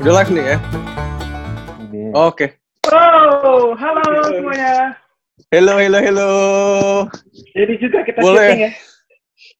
[0.00, 0.56] Udah live nih ya?
[1.84, 2.02] Ini.
[2.16, 2.56] Oke.
[2.88, 4.96] Oh, halo semuanya.
[5.52, 6.32] Hello, hello, hello.
[7.52, 8.48] Jadi juga kita Boleh.
[8.48, 8.72] syuting ya.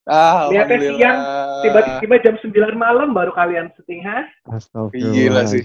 [0.08, 1.18] Ah, Lihatnya siang,
[1.60, 4.24] Tiba-tiba jam 9 malam baru kalian syuting, ha?
[4.96, 5.60] Gila sih.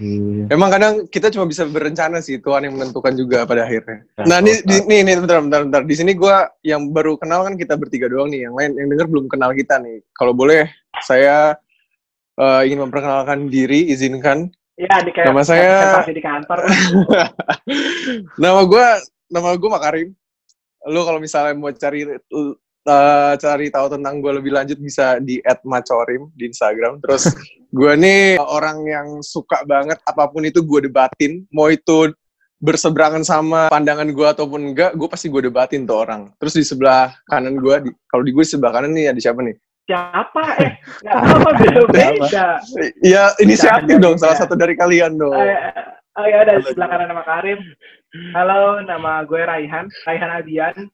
[0.51, 4.03] Emang kadang kita cuma bisa berencana sih, Tuhan yang menentukan juga pada akhirnya.
[4.27, 5.81] Nah, ini, di, nih, nih, bentar, bentar, bentar.
[5.87, 8.43] Di sini gua yang baru kenal kan kita bertiga doang nih.
[8.43, 10.03] Yang lain, yang denger belum kenal kita nih.
[10.19, 10.67] Kalau boleh,
[10.99, 11.55] saya
[12.35, 14.51] eh, ingin memperkenalkan diri, izinkan.
[14.75, 16.59] Ya, di kayak Nama saya- di kantor.
[18.43, 18.87] nama gue
[19.31, 20.09] nama gue Makarim
[20.85, 26.29] lu kalau misalnya mau cari uh, cari tahu tentang gue lebih lanjut bisa di @macorim
[26.37, 27.01] di Instagram.
[27.01, 27.33] Terus
[27.77, 31.41] gue nih orang yang suka banget apa pun itu gue debatin.
[31.49, 32.13] Mau itu
[32.61, 36.29] berseberangan sama pandangan gue ataupun enggak gue pasti gue debatin tuh orang.
[36.37, 39.57] Terus di sebelah kanan gue kalau di gue di sebelah kanan nih ada siapa nih
[39.85, 40.43] Siapa?
[40.65, 40.71] Eh,
[41.05, 42.47] nggak apa beda-beda.
[43.05, 44.21] ya inisiatif dong beda.
[44.25, 47.59] salah satu dari kalian dong Eh, Oh ya, ada di sebelah kanan nama Karim.
[48.31, 50.87] Halo, nama gue Raihan, Raihan Abian.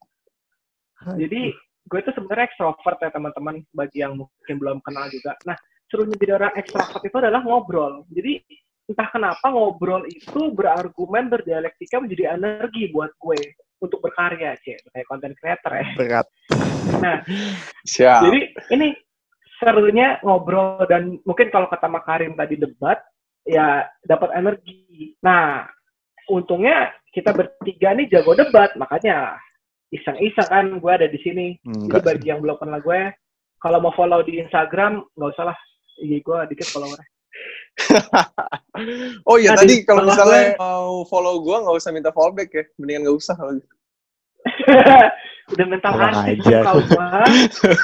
[1.14, 1.54] Jadi,
[1.86, 5.38] gue tuh sebenarnya ekstrovert ya teman-teman, bagi yang mungkin belum kenal juga.
[5.46, 5.54] Nah,
[5.94, 8.02] serunya jadi orang ekstrovert itu adalah ngobrol.
[8.10, 8.42] Jadi,
[8.90, 13.38] entah kenapa ngobrol itu berargumen, berdialektika menjadi energi buat gue
[13.78, 15.86] untuk berkarya, cek kayak content creator ya.
[16.02, 16.28] berat.
[16.98, 17.22] Nah,
[17.84, 18.40] siap jadi
[18.74, 18.88] ini
[19.62, 22.98] serunya ngobrol dan mungkin kalau kata Makarim tadi debat,
[23.46, 25.14] ya dapat energi.
[25.22, 25.70] Nah,
[26.26, 29.38] untungnya kita bertiga nih jago debat, makanya
[29.94, 31.62] iseng-iseng kan gue ada di sini.
[31.62, 32.02] Jadi Enggak.
[32.02, 33.14] bagi yang belum kenal gue,
[33.62, 35.58] kalau mau follow di Instagram, nggak usah lah.
[36.02, 37.06] IG gue dikit followernya.
[39.30, 42.34] Oh iya Nah, tadi di kalau misalnya gue- mau follow gua nggak usah minta follow
[42.34, 43.76] back ya, mendingan nggak usah kalau gitu.
[45.52, 46.64] Udah mental Kurang artis ajar.
[46.64, 47.06] kau gue.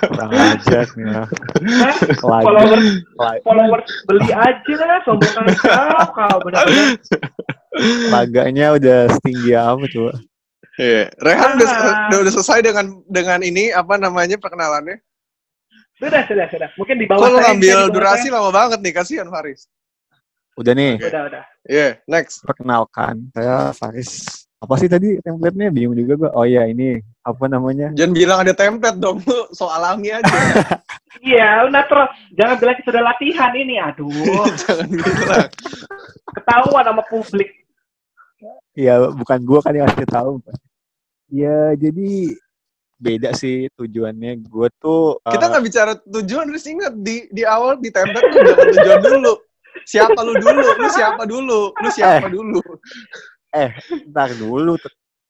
[0.07, 1.05] Kurang ajar nih.
[1.05, 1.22] ya.
[2.23, 2.45] Lagi.
[2.45, 2.79] Follower,
[3.17, 3.39] Lagi.
[3.44, 6.95] follower beli aja lah, sombongan kau, kau benar-benar.
[8.09, 10.11] Laganya udah setinggi apa coba?
[10.77, 11.03] Iya.
[11.19, 12.07] Rehan udah, Ah.
[12.07, 15.01] udah udah selesai dengan dengan ini apa namanya perkenalannya.
[15.97, 16.69] Sudah, sudah, sudah.
[16.77, 19.66] Mungkin di bawah saya, ngambil durasi lama banget nih, kasihan Faris.
[20.53, 21.09] Udah nih, saya.
[21.09, 21.44] Udah, udah.
[21.66, 22.45] Iya, next.
[22.45, 23.27] perkenalkan.
[23.33, 24.09] Saya Faris.
[24.57, 25.69] Apa sih tadi template-nya?
[25.69, 26.29] Bingung juga gua.
[26.33, 27.91] Oh iya, ini apa namanya?
[27.91, 30.31] Jangan bilang ada template dong, lu so alami aja.
[31.17, 32.09] Iya, udah terus.
[32.38, 33.81] Jangan bilang kita sudah latihan ini.
[33.81, 34.05] Aduh,
[34.61, 35.49] Jangan bilang.
[36.29, 37.49] ketahuan sama publik.
[38.77, 40.38] Iya, bukan gua kan yang ngasih tahu.
[41.33, 42.38] Ya, jadi
[43.01, 44.45] beda sih tujuannya.
[44.45, 48.41] Gue tuh Kita eh, nggak bicara tujuan, harus ingat di di awal di template tuh
[48.45, 49.33] jangan tujuan dulu.
[49.89, 50.61] Siapa lu dulu?
[50.69, 51.61] Lu siapa dulu?
[51.73, 52.61] Lu siapa dulu?
[54.13, 54.77] ntar dulu.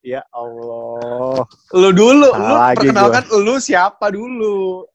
[0.08, 1.44] Ya Allah.
[1.76, 4.88] Lu dulu, lu Salah lagi perkenalkan lu siapa dulu.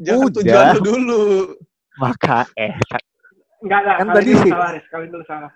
[0.00, 0.36] Jangan Udah.
[0.40, 1.22] tujuan lu dulu.
[2.00, 2.72] Maka eh
[3.60, 3.96] Enggak, enggak.
[4.00, 4.50] Kan tadi sih.
[4.52, 4.86] salah, Riz.
[4.88, 5.52] Kali dulu salah.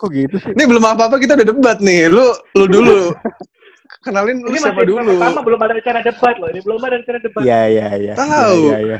[0.00, 0.52] kok gitu sih?
[0.56, 2.08] Ini belum apa-apa kita udah debat nih.
[2.08, 2.24] Lu
[2.56, 3.12] lu dulu.
[4.00, 5.12] Kenalin lu Ini siapa masih dulu.
[5.20, 6.48] pertama belum ada rencana debat loh.
[6.48, 7.40] Ini belum ada rencana debat.
[7.44, 8.14] Iya iya iya.
[8.16, 8.60] Tahu.
[8.72, 8.98] Iya iya.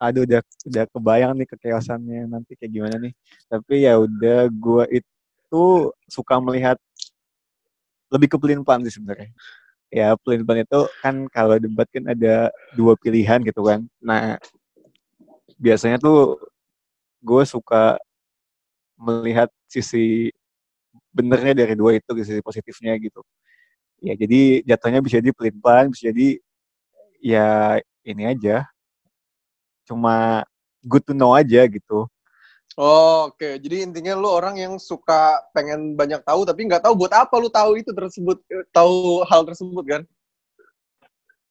[0.00, 3.12] Aduh udah udah kebayang nih kekeosannya nanti kayak gimana nih.
[3.48, 5.64] Tapi ya udah gua itu
[6.08, 6.76] suka melihat
[8.10, 9.30] lebih ke pelin-pelan sih sebenarnya.
[9.90, 13.86] Ya pelin-pelan itu kan kalau debat kan ada dua pilihan gitu kan.
[14.02, 14.38] Nah
[15.58, 16.38] biasanya tuh
[17.22, 17.98] gue suka
[19.00, 20.30] melihat sisi
[21.14, 23.22] benernya dari dua itu sisi positifnya gitu.
[24.04, 26.40] Ya jadi jatuhnya bisa jadi pelin-pelan, bisa jadi
[27.20, 28.64] ya ini aja
[29.90, 30.46] cuma
[30.86, 32.06] good to know aja gitu
[32.78, 37.10] Oh, Oke, jadi intinya lu orang yang suka pengen banyak tahu tapi nggak tahu buat
[37.10, 38.38] apa lu tahu itu tersebut
[38.70, 40.02] tahu hal tersebut kan?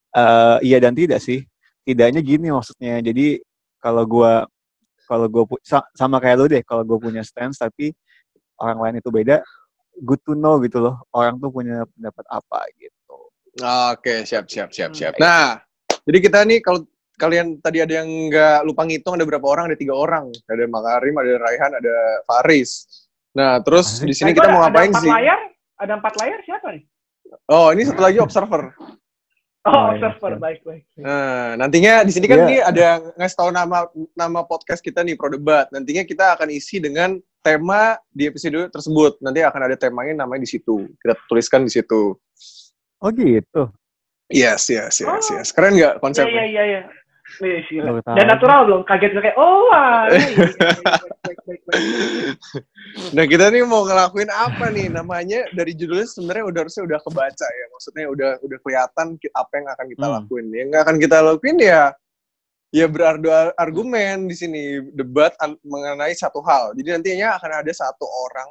[0.10, 1.46] Eh iya dan tidak sih
[1.86, 3.38] tidaknya gini maksudnya jadi
[3.78, 4.50] kalau gua
[5.06, 7.94] kalau gua sa- sama kayak lu deh kalau gua punya stance tapi
[8.58, 9.46] orang lain itu beda
[10.02, 13.18] good to know gitu loh orang tuh punya pendapat apa gitu
[13.60, 14.98] Oke, siap siap siap Hmm.
[14.98, 15.14] siap.
[15.20, 15.60] Nah,
[16.08, 16.88] jadi kita nih kalau
[17.20, 19.68] kalian tadi ada yang nggak lupa ngitung ada berapa orang?
[19.68, 20.32] Ada tiga orang.
[20.48, 22.88] Ada Makarim, ada Raihan, ada Faris.
[23.36, 25.12] Nah, terus di sini Nah, kita itu mau ada ngapain sih?
[25.12, 25.40] layar?
[25.76, 26.84] Ada empat layar siapa nih?
[27.46, 28.74] Oh, ini satu lagi observer.
[28.74, 28.96] Oh,
[29.70, 30.40] Oh, iya, observer.
[30.40, 30.84] Baik, baik.
[30.98, 32.48] Nah, nantinya di sini kan Iya.
[32.48, 35.68] nih ada ngasih tahu nama nama podcast kita nih Pro Debat.
[35.70, 39.20] Nantinya kita akan isi dengan tema di episode tersebut.
[39.20, 40.88] Nanti akan ada temanya namanya di situ.
[40.98, 42.16] Kita tuliskan di situ.
[43.00, 43.72] oh gitu
[44.28, 45.34] Yes, yes, yes, Oh.
[45.34, 45.50] yes.
[45.50, 46.44] Keren nggak Iya, konsepnya?
[46.44, 46.64] iya, iya.
[46.66, 46.82] iya.
[47.38, 48.02] Gila.
[48.02, 48.82] Dan natural belum?
[48.90, 50.10] Kaget kayak, oh, wah.
[53.14, 54.90] Nah kita nih mau ngelakuin apa nih?
[54.90, 57.66] Namanya dari judulnya sebenarnya udah harusnya udah kebaca ya.
[57.74, 60.16] Maksudnya udah udah kelihatan apa yang akan kita Hmm.
[60.20, 60.46] lakuin.
[60.52, 61.84] Yang nggak akan kita lakuin ya
[62.70, 64.62] ya berardu argumen di sini
[64.94, 66.74] debat mengenai satu hal.
[66.78, 68.50] Jadi nantinya akan ada satu orang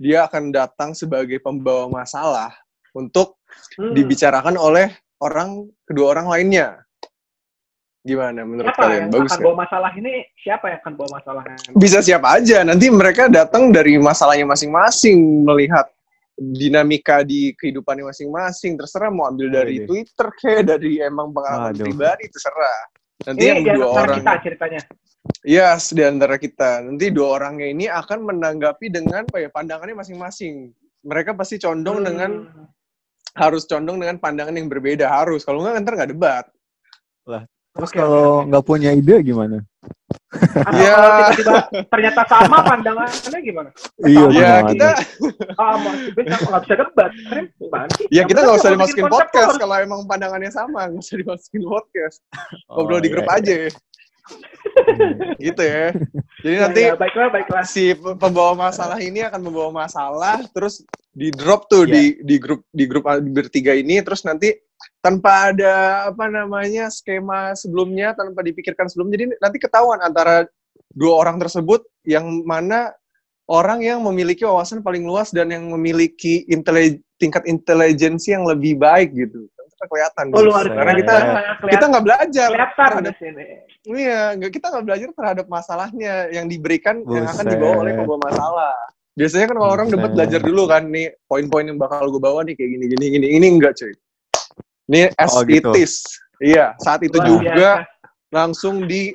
[0.00, 2.50] dia akan datang sebagai pembawa masalah
[2.96, 3.38] untuk
[3.74, 3.92] Hmm.
[3.94, 6.78] dibicarakan oleh orang kedua orang lainnya.
[8.00, 8.96] Gimana menurut Siapa kalian?
[8.96, 10.12] yang Bagus akan bawa masalah ini?
[10.40, 11.56] Siapa yang akan bawa masalahnya?
[11.76, 12.58] Bisa siapa aja.
[12.64, 15.84] Nanti mereka datang dari masalahnya masing-masing melihat
[16.34, 18.80] dinamika di kehidupannya masing-masing.
[18.80, 19.86] Terserah mau ambil dari Wede.
[19.86, 21.84] Twitter kayak dari emang pengalaman Waduh.
[21.84, 22.80] pribadi terserah.
[23.28, 24.80] Nanti Ini yang dua orang kita ceritanya.
[25.44, 26.80] Yes, di antara kita.
[26.80, 30.72] Nanti dua orangnya ini akan menanggapi dengan apa ya, pandangannya masing-masing.
[31.04, 32.06] Mereka pasti condong Hmm.
[32.08, 32.30] dengan
[33.36, 35.44] harus condong dengan pandangan yang berbeda harus.
[35.44, 36.44] Kalau nggak ntar nggak debat.
[37.70, 39.62] Terus Oke, kalau nggak punya ide gimana?
[40.30, 40.92] Atau Ya.
[40.92, 41.54] kalau tiba-tiba
[41.86, 43.70] ternyata sama pandangannya gimana?
[44.02, 44.68] Iya, Ya gimana?
[44.68, 44.88] kita,
[45.54, 47.10] Ah, mau bisa nggak bisa debat.
[47.24, 48.06] Keren banget sih.
[48.10, 52.16] ya kita nggak usah dimasukin podcast kalau emang pandangannya sama, nggak usah dimasukin podcast.
[52.66, 53.36] Oh, Ngobrol di iya, grup iya.
[53.36, 53.70] aja, Iya.
[55.40, 55.86] gitu ya.
[56.40, 57.62] Jadi Ya, nanti ya, baiklah, baiklah.
[57.64, 61.92] si pe- pembawa masalah ini akan membawa masalah terus di drop tuh Iya.
[61.92, 64.54] di di grup di grup bertiga ini terus nanti
[65.00, 65.74] tanpa ada
[66.12, 70.44] apa namanya skema sebelumnya tanpa dipikirkan sebelumnya jadi nanti ketahuan antara
[70.92, 72.92] dua orang tersebut yang mana
[73.48, 79.12] orang yang memiliki wawasan paling luas dan yang memiliki intele- tingkat intelijensi yang lebih baik
[79.16, 79.48] gitu
[79.80, 80.76] Ntar kelihatan Oh, luar Buset.
[80.76, 83.44] karena kita kita kelihatan, nggak belajar kelihatan terhadap di sini.
[83.88, 88.74] Iya, nggak kita nggak belajar terhadap masalahnya yang diberikan yang akan dibawa oleh pembawa masalah.
[89.16, 92.60] Biasanya kan kalau orang debat belajar dulu kan nih poin-poin yang bakal gue bawa nih
[92.60, 93.26] kayak gini gini gini.
[93.40, 93.92] Ini enggak cuy.
[94.90, 95.70] Ini as Oh, gitu.
[95.70, 96.02] it is.
[96.42, 97.70] Iya, saat itu Luar juga biasa.
[98.34, 99.14] langsung di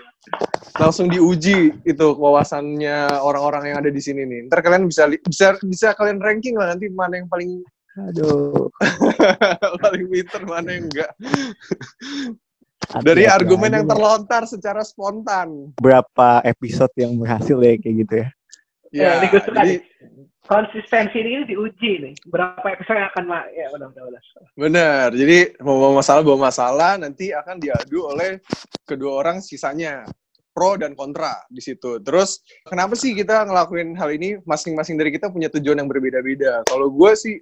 [0.75, 4.47] langsung diuji itu wawasannya orang-orang yang ada di sini nih.
[4.47, 7.59] Ntar kalian bisa bisa bisa kalian ranking lah nanti mana yang paling
[8.07, 8.71] Aduh.
[9.83, 11.11] paling pinter mana yang enggak.
[13.01, 15.71] Dari argumen yang terlontar secara spontan.
[15.79, 18.27] berapa episode yang berhasil ya kayak gitu ya?
[18.91, 19.75] Ya, ini gue suka jadi.
[20.45, 22.13] Konsistensi ini diuji nih.
[22.29, 24.21] Berapa episode yang akan ya udah udah udah.
[24.53, 25.07] Benar.
[25.17, 28.37] Jadi mau bawa masalah bawa masalah nanti akan diadu oleh
[28.85, 30.05] kedua orang sisanya
[30.53, 31.97] pro dan kontra di situ.
[32.05, 34.37] Terus kenapa sih kita ngelakuin hal ini?
[34.45, 36.61] Masing-masing dari kita punya tujuan yang berbeda-beda.
[36.69, 37.41] Kalau gue sih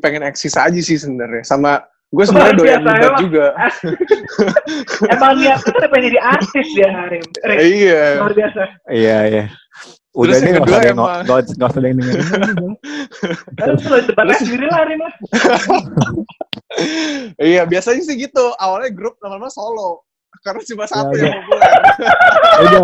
[0.00, 1.44] pengen eksis aja sih sebenarnya.
[1.44, 3.46] Sama gue sebenarnya doyan debat juga.
[5.12, 7.30] Emang niat kita pengen jadi artis dia hari ini.
[7.44, 8.04] Eh, iya.
[8.18, 8.62] Luar biasa.
[8.88, 9.44] Iya iya.
[10.10, 10.82] Udah Terus deh yang nggak usah
[11.22, 12.72] nggak nggak usah ada yang dengerin.
[13.54, 15.06] Terus lu debatnya sendiri hari ini.
[17.36, 18.54] Iya, biasanya sih gitu.
[18.56, 20.06] Awalnya grup lama-lama solo.
[20.40, 21.72] Karena cuma satu Ya, yang populer.
[22.64, 22.80] udah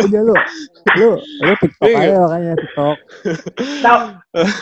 [0.00, 0.34] udah lu
[0.96, 1.10] lu
[1.44, 1.98] lu TikTok Iya.
[2.00, 2.96] aja makanya TikTok.
[3.84, 3.98] Nah,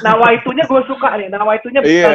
[0.02, 1.28] nawa itunya gue suka nih.
[1.30, 2.08] Nawa itunya Iya.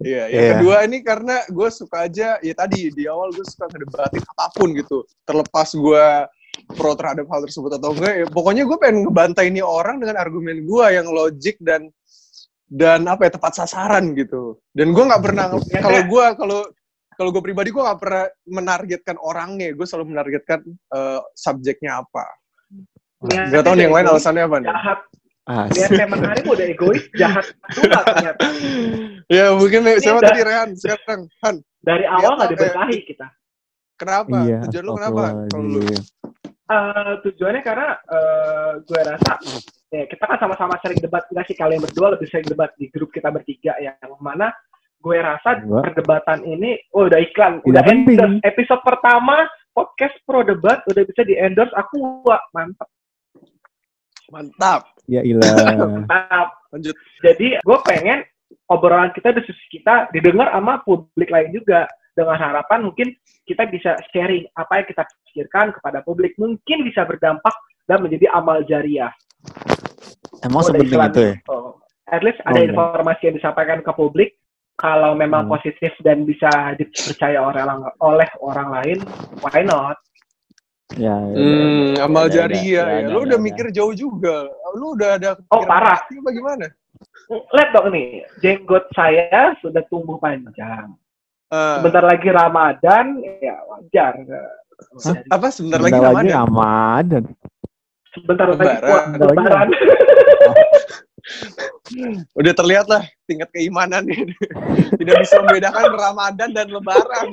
[0.00, 0.52] Iya, yang Iya.
[0.56, 4.72] kedua ini karena gue suka aja, ya tadi di awal gue suka ngedebatin apa pun
[4.72, 5.04] gitu.
[5.28, 6.06] Terlepas gue
[6.72, 10.64] pro terhadap hal tersebut atau enggak, ya pokoknya gue pengen ngebantai ini orang dengan argumen
[10.64, 11.88] gue yang logik dan
[12.68, 14.56] dan apa ya tepat sasaran gitu.
[14.72, 16.60] Dan gue nggak pernah Ya, kalau kayak- gue kalau
[17.12, 22.24] kalau gue pribadi gue nggak pernah menargetkan orangnya, gue selalu menargetkan eh, subjeknya apa.
[23.22, 24.68] Niatnya Gak tau nih yang lain egois, alasannya apa nih.
[24.72, 24.98] Jahat.
[25.42, 27.44] Ah, Niat emang hari udah egois, jahat
[27.74, 28.40] juga ternyata.
[29.32, 31.56] Ya mungkin siapa udah- tadi Rehan sekarang Han.
[31.82, 33.26] Dari awal nggak apa, diberkahi kita.
[33.96, 34.36] Kenapa?
[34.42, 34.58] iya.
[34.66, 35.22] Tujuan lu kenapa?
[35.46, 35.80] Kalau lu
[36.72, 39.32] Eh, tujuannya karena eh, gue rasa
[39.92, 41.56] ya kita kan sama-sama sering debat nggak sih?
[41.58, 44.48] Kalian berdua lebih sering debat di grup kita bertiga yang mana
[45.02, 47.60] gue rasa Gua- perdebatan ini oh udah iklan.
[47.60, 48.16] Tidak udah penting.
[48.16, 48.40] endorse.
[48.46, 49.44] Episode pertama
[49.76, 52.88] podcast pro debat udah bisa di endorse aku wah, mantap.
[54.32, 54.80] Mantap.
[55.10, 55.44] Ya ilah.
[56.08, 56.56] mantap.
[56.72, 56.96] Lanjut.
[57.20, 58.24] jadi gue pengen
[58.72, 63.08] obrolan kita diskusi kita didengar sama publik lain juga dengan harapan mungkin
[63.48, 67.52] kita bisa sharing apa yang kita pikirkan kepada publik mungkin bisa berdampak
[67.88, 69.10] dan menjadi amal jariah
[70.42, 71.34] Emang Oh, sepenting itu ya?
[71.46, 71.78] Oh,
[72.10, 72.70] at least ada Oh, iya.
[72.74, 74.34] informasi yang disampaikan ke publik.
[74.74, 75.54] Kalau memang Hmm.
[75.54, 78.98] positif dan bisa dipercaya orang oleh orang lain,
[79.38, 79.94] why not?
[80.98, 81.14] Ya.
[81.14, 82.98] ya, ya, Hmm, ya, amal ya, jariah ya.
[83.06, 83.44] ya, Lu ya, udah ya.
[83.46, 84.50] mikir jauh juga.
[84.74, 86.02] Lu udah ada Oh, parah.
[86.10, 86.66] gimana?
[87.30, 90.90] Lihat dong nih, jenggot saya sudah tumbuh panjang.
[91.52, 93.04] Eh, Sebentar lagi Ramadan,
[93.38, 94.12] ya wajar.
[95.04, 95.14] Hah?
[95.30, 96.48] apa sebentar lagi Bentar lagi Ramadan?
[96.48, 97.24] Ramadan.
[98.10, 98.80] Sebentar lagi Lebaran.
[98.82, 99.68] puasa lebaran.
[102.34, 104.32] Udah terlihat lah tingkat keimanan ini.
[104.98, 107.28] Tidak bisa membedakan Ramadan dan Lebaran.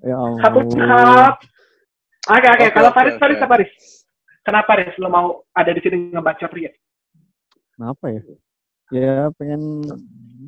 [0.00, 0.78] Ya Satu ampun.
[0.78, 1.34] cup.
[2.26, 2.66] Oke, oke.
[2.70, 2.96] Kalau oke.
[2.96, 3.70] Faris, apa Faris?
[4.42, 6.70] Kenapa Faris lo mau ada di sini ngebaca pria?
[7.74, 8.22] Kenapa ya?
[8.94, 9.82] Ya pengen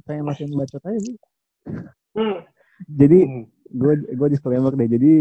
[0.07, 1.19] pengen masih bacot aja sih.
[2.17, 2.39] Hmm.
[2.87, 3.45] Jadi Hmm.
[3.69, 4.89] gue gue disclaimer deh.
[4.89, 5.15] Jadi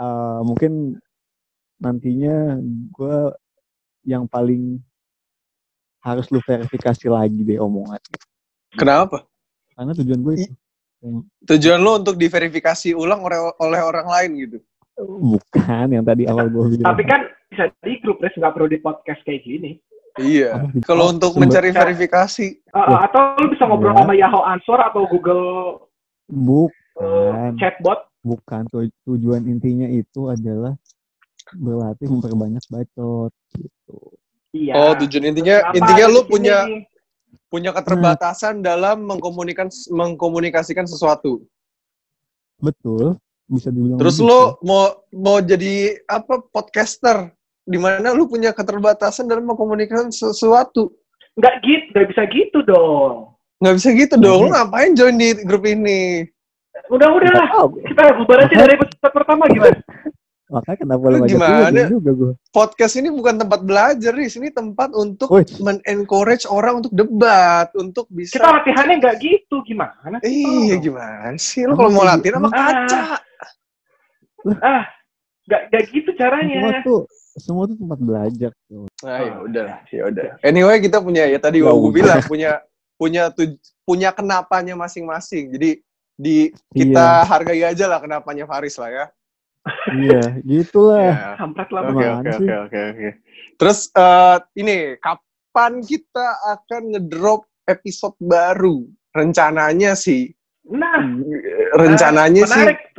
[0.00, 0.96] uh, mungkin
[1.80, 2.60] nantinya
[2.92, 3.16] gue
[4.04, 4.80] yang paling
[6.00, 8.00] harus lu verifikasi lagi deh omongan.
[8.76, 9.24] Kenapa?
[9.76, 10.54] Karena tujuan gue itu.
[11.48, 14.58] Tujuan lo untuk diverifikasi ulang oleh, oleh orang lain gitu?
[15.00, 16.92] Bukan yang tadi awal gue bilang.
[16.92, 19.80] Tapi kan bisa di grup res nggak perlu di podcast kayak gini.
[20.16, 20.66] Iya.
[20.82, 23.98] Kalau Oh, untuk sumber- mencari verifikasi, Uh, atau lu bisa ngobrol Iya.
[24.00, 25.78] sama Yahoo Answer atau Google uh,
[26.30, 27.50] Bukan.
[27.56, 28.00] chatbot.
[28.20, 28.62] Bukan.
[28.66, 30.74] Tu- Tujuan intinya itu adalah
[31.52, 33.96] berlatih memperbanyak bacot gitu.
[34.50, 34.74] Iya.
[34.76, 36.30] oh tujuan intinya Kenapa intinya lu di sini?
[36.30, 36.56] punya
[37.46, 41.42] punya keterbatasan dalam mengkomunikan mengkomunikasikan sesuatu.
[42.58, 43.14] Betul.
[43.46, 44.30] Bisa dibilang Terus begitu.
[44.30, 45.74] lu mau mau jadi
[46.04, 47.34] apa podcaster
[47.70, 50.90] di mana lu punya keterbatasan dalam mengkomunikasikan sesuatu.
[51.30, 53.38] nggak gitu, nggak bisa gitu dong.
[53.62, 54.40] Nggak bisa gitu dong.
[54.42, 56.26] Lu ngapain join di grup ini?
[56.90, 57.48] Udah udah lah,
[57.86, 59.78] kita bubar aja dari episode pertama gimana?
[60.50, 61.70] makanya kenapa Lu gimana?
[61.70, 62.32] gue juga gue.
[62.50, 64.34] Podcast ini bukan tempat belajar, Riz.
[64.34, 65.30] Ini tempat untuk
[65.62, 70.18] men-encourage orang untuk debat, untuk bisa Kita latihannya nggak gitu, gimana?
[70.26, 70.82] Iya Oh.
[70.82, 71.62] gimana sih?
[71.62, 72.58] Lu kalau mau latihan sama Ah.
[72.66, 73.00] kaca.
[74.58, 74.84] Ah,
[75.50, 76.80] nggak nggak gitu Semua caranya.
[76.86, 77.02] tuh
[77.38, 78.52] semua tuh tempat belajar.
[79.02, 80.28] Nah, ya udah, ya udah.
[80.42, 82.60] Anyway, kita punya ya tadi Ya gua bilang punya
[83.00, 85.54] punya tuj, punya kenapanya masing-masing.
[85.54, 85.70] Jadi
[86.20, 89.06] di kita hargai aja lah kenapanya Faris lah ya.
[89.92, 91.00] Iya, gitulah.
[91.00, 91.28] Ya.
[91.36, 91.82] Kampret lah.
[91.86, 92.46] Oke, oke, sih?
[92.48, 93.08] oke, oke, oke.
[93.60, 96.26] Terus eh, ini kapan kita
[96.56, 98.84] akan ngedrop episode baru?
[99.10, 100.30] Rencananya sih,
[100.70, 101.02] Nah,
[101.74, 102.89] rencananya sih, menarik.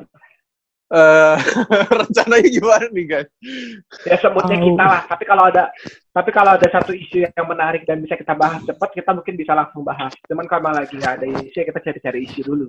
[0.92, 1.36] Eh
[2.04, 3.30] rencananya gimana nih guys?
[4.04, 4.68] Ya sebutnya Tahu.
[4.76, 5.02] kita lah.
[5.08, 5.64] Tapi kalau ada
[6.12, 9.56] tapi kalau ada satu isu yang menarik dan bisa kita bahas cepat, kita mungkin bisa
[9.56, 10.12] langsung bahas.
[10.28, 12.68] Cuman kalau lagi nggak ada isu, ya kita cari-cari isu dulu.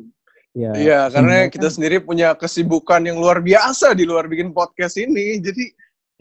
[0.52, 5.00] Ya, Iya, karena sebenarnya kita sendiri punya kesibukan yang luar biasa di luar bikin podcast
[5.00, 5.40] ini.
[5.42, 5.64] Jadi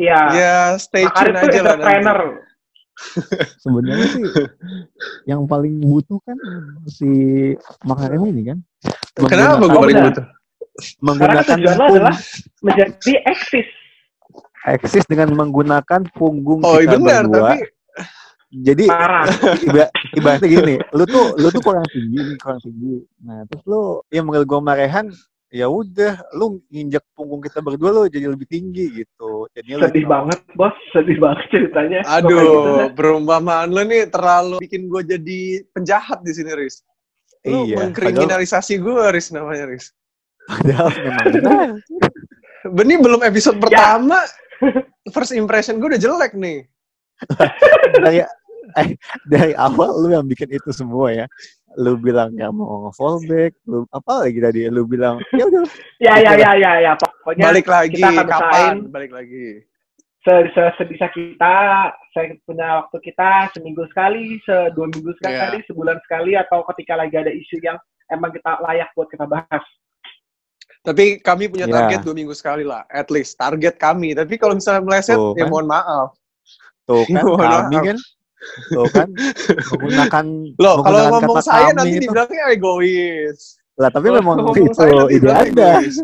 [0.02, 0.20] Iya.
[0.34, 2.50] ya stay tune aja lah nanti.
[3.64, 4.24] sebenarnya sih
[5.26, 6.38] yang paling butuh kan
[6.86, 7.08] si
[7.86, 8.58] Makarim ini kan.
[9.28, 10.26] Kenapa gue Oh, paling butuh?
[10.82, 12.16] Karena menggunakan kan tujuan lo pung- adalah
[12.62, 13.68] menjadi eksis.
[14.64, 17.40] eksis dengan menggunakan punggung Oh iya kita benar, berdua.
[17.42, 17.58] tapi
[18.52, 19.26] Jadi Parah.
[19.64, 23.00] iba- ibaratnya gini, lu tuh lu tuh kurang tinggi, kurang tinggi.
[23.24, 25.08] Nah, terus lu yang manggil gua marehan,
[25.48, 29.48] ya udah, lu nginjek punggung kita berdua lu jadi lebih tinggi gitu.
[29.56, 30.76] Jadinya Sedih lu- banget, bos.
[30.92, 32.04] Sedih banget ceritanya.
[32.04, 32.88] Gitu, aduh, dah?
[32.92, 35.40] perumpamaan lo nih terlalu bikin gue jadi
[35.72, 36.84] penjahat di sini, Riz.
[37.48, 39.96] Lu Iya, mengkriminalisasi gue, Riz namanya, Riz.
[40.52, 41.70] Padahal memang benar.
[42.62, 43.62] Ini belum episode Ya.
[43.64, 44.20] pertama.
[45.10, 46.68] First impression gue udah jelek nih.
[48.04, 48.22] dari
[48.78, 48.90] eh,
[49.26, 51.26] dari awal lu yang bikin itu semua ya.
[51.80, 54.68] Lu bilang nggak mau nge-fallback, lu apa lagi tadi?
[54.68, 55.64] Lu bilang ya udah
[55.98, 56.94] Ya, ya, ya, ya, ya.
[57.00, 58.74] Pokoknya Balik lagi, kita akan kapan?
[58.92, 59.64] Balik lagi.
[60.22, 61.56] se- se- sebisa kita,
[62.14, 67.18] saya punya waktu kita seminggu sekali, se dua minggu sekali, sebulan sekali, atau ketika lagi
[67.18, 69.64] ada isu yang emang kita layak buat kita bahas.
[70.82, 71.74] Tapi kami punya Ya.
[71.78, 74.12] target dua minggu sekali lah, at least target kami.
[74.12, 75.50] Tapi kalau misalnya meleset, Tuh, ya kan?
[75.50, 76.10] mohon maaf.
[76.82, 77.86] tuh kan Mohon kami maaf.
[77.86, 77.98] kan
[78.68, 79.08] tuh kan
[79.72, 80.26] menggunakan
[80.58, 82.02] Loh, kalau ngomong kata saya kami nanti itu.
[82.04, 83.40] dibilangnya egois.
[83.78, 85.70] Lah tapi Kalau memang ngomong itu saya ide Anda.
[85.78, 85.96] egois.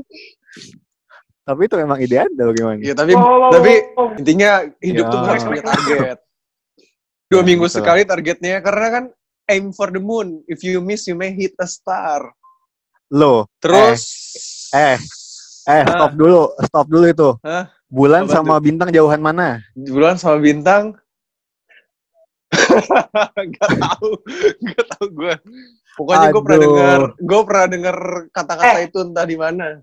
[1.42, 2.78] Tapi itu memang ide Anda bagaimana?
[2.80, 5.12] Ya, tapi Oh, tapi oh, intinya hidup Ya.
[5.12, 6.18] tuh harus punya target.
[7.30, 7.76] Dua Ya, minggu betul.
[7.76, 9.04] sekali targetnya karena kan
[9.48, 10.46] aim for the moon.
[10.46, 12.22] If you miss, you may hit a star.
[13.10, 13.96] Loh, Terus eh
[14.74, 14.98] eh
[15.68, 15.84] Hah?
[15.84, 17.30] stop dulu, stop dulu itu.
[17.44, 17.68] Hah?
[17.88, 19.64] Bulan Apa sama bintang jauhan mana?
[19.74, 20.96] bulan sama bintang
[23.58, 24.10] Gak tahu,
[24.64, 25.34] gak tahu gue.
[25.94, 27.98] Pokoknya gue pernah dengar, gue pernah dengar
[28.30, 28.88] kata-kata Eh.
[28.88, 29.82] itu entah di mana.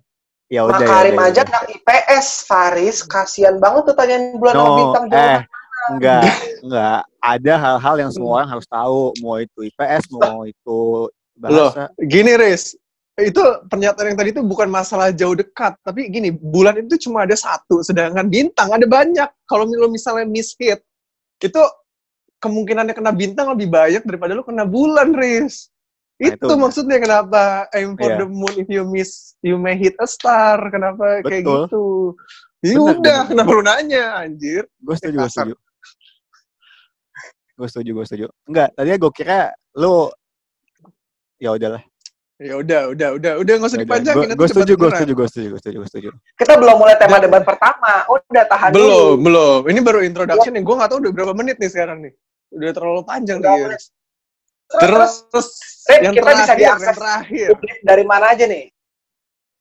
[0.49, 0.87] Ya udah ya.
[0.87, 2.97] Makarim udah, ya aja anak IPS, Faris.
[3.03, 5.43] Kasian banget tuh tanyain bulan sama No, bintang eh jauh.
[5.91, 6.23] enggak,
[6.63, 7.01] enggak.
[7.21, 10.81] Ada hal-hal yang semua orang harus tahu, mau itu IPS, mau itu
[11.35, 11.93] bahasa.
[11.99, 12.73] Gini, Riz,
[13.15, 13.39] itu
[13.71, 17.79] pernyataan yang tadi itu bukan masalah jauh dekat, tapi gini, bulan itu cuma ada satu,
[17.79, 19.31] sedangkan bintang ada banyak.
[19.47, 20.83] Kalau lo misalnya miss hit,
[21.39, 21.63] itu
[22.43, 25.71] kemungkinannya kena bintang lebih banyak daripada lo kena bulan, Riz.
[26.15, 26.55] Nah, itu, itu.
[26.55, 28.23] maksudnya kenapa aim for Iya.
[28.23, 31.67] the moon if you miss you may hit a star kenapa kayak Betul.
[31.67, 31.85] gitu
[32.63, 35.55] ya udah kenapa lu nanya anjir Gue setuju, gue setuju.
[37.59, 38.27] Gue setuju, gue setuju.
[38.51, 39.41] Enggak, tadinya gue kira
[39.79, 40.11] lu
[41.39, 41.83] ya udahlah.
[42.43, 45.47] Ya udah udah udah udah nggak usah dipanjangin nanti Gue setuju, gue setuju, gue setuju,
[45.55, 46.11] gue setuju, gue setuju.
[46.35, 48.03] Kita belum mulai tema debat pertama.
[48.11, 49.23] Udah tahan belum dulu.
[49.23, 52.13] belum ini baru introduction nih gue nggak tahu udah berapa menit nih sekarang nih
[52.55, 53.79] udah terlalu panjang nih
[54.65, 55.49] terus terus
[55.87, 58.65] Red, yang kita bisa terakhir yang diakses terakhir publik dari mana aja nih?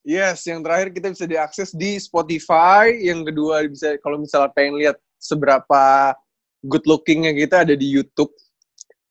[0.04, 2.92] Yes, yang terakhir kita bisa diakses di Spotify.
[2.92, 6.12] Yang kedua bisa kalau misalnya pengen lihat seberapa
[6.60, 8.32] good lookingnya kita ada di YouTube.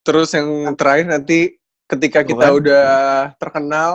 [0.06, 1.58] Terus yang terakhir nanti
[1.90, 2.60] ketika kita Bukan.
[2.64, 2.88] udah
[3.38, 3.92] terkenal,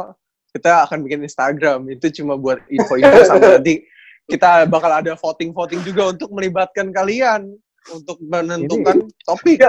[0.53, 1.89] kita akan bikin Instagram.
[1.93, 3.85] Itu cuma buat info-info sama nanti
[4.29, 7.57] kita bakal ada voting-voting juga untuk melibatkan kalian
[7.89, 9.65] untuk menentukan topik.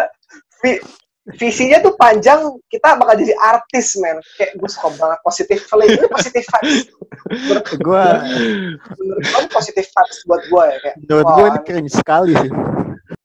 [0.60, 0.84] Vi-
[1.40, 4.20] visinya tuh panjang, kita bakal jadi artis, men.
[4.36, 5.96] Kayak gue suka banget positif vibes.
[5.96, 6.80] Ini positif vibes.
[7.80, 8.04] Gue
[9.00, 10.78] Menurut gue ini positif vibes buat gue ya.
[10.84, 12.52] Kayak, menurut gue ini keren sekali sih.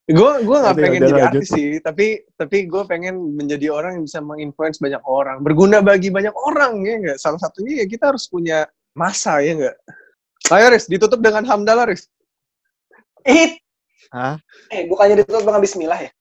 [0.05, 1.29] Gue gue nggak pengen jadi lanjut.
[1.33, 6.13] artis sih, tapi tapi gue pengen menjadi orang yang bisa menginfluence banyak orang, berguna bagi
[6.13, 7.17] banyak orang ya nggak.
[7.17, 9.75] Salah satunya ya kita harus punya masa ya nggak.
[10.53, 12.05] Ayo Riz, ditutup dengan hamdalah Riz.
[13.25, 13.57] eh,
[14.13, 14.37] Hah?
[14.69, 16.11] eh, bukannya ditutup dengan bismillah ya?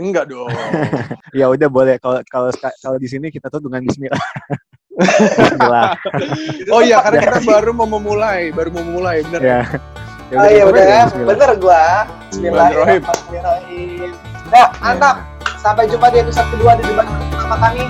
[0.00, 0.48] Enggak dong.
[1.38, 4.20] Ya udah boleh kalau kalau kalau di sini kita tuh dengan Bismillah.
[5.40, 5.96] Bismillah.
[6.68, 9.40] oh iya, karena kita baru mau memulai, baru mau memulai, bener.
[10.32, 10.38] Ya.
[10.40, 11.28] Oh iya udah ya, Bismillah.
[11.28, 11.82] bener gua.
[12.32, 13.02] Bismillahirrahmanirrahim.
[13.04, 14.10] Bismillahirrahmanirrahim.
[14.48, 15.16] Nah, mantap.
[15.62, 17.84] Sampai jumpa di episode kedua di debat pertama kami.